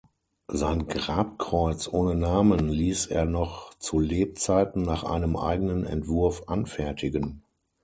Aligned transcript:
Sein 0.47 0.87
Grabkreuz 0.87 1.87
ohne 1.87 2.15
Namen 2.15 2.69
ließ 2.69 3.05
er 3.05 3.25
noch 3.25 3.75
zu 3.75 3.99
Lebzeiten 3.99 4.81
nach 4.81 5.03
einem 5.03 5.35
eigenen 5.37 5.85
Entwurf 5.85 6.47
anfertigen. 6.49 7.43